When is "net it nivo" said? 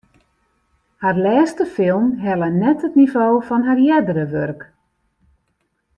2.61-3.27